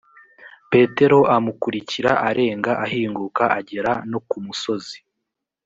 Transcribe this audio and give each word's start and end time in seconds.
petero 0.71 1.19
amukurikira 1.35 2.11
arenga 2.29 2.71
ahinguka 2.85 3.43
agera 3.59 3.91
no 4.11 4.19
kumusozi. 4.29 4.97